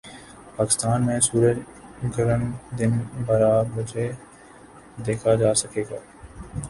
پاکستان 0.55 1.05
میں 1.05 1.19
سورج 1.19 1.57
گرہن 2.13 2.43
دن 2.79 2.91
بارہ 3.25 3.51
بجے 3.75 4.09
دیکھا 5.05 5.35
جا 5.35 5.53
سکے 5.61 5.83
گا 5.89 5.99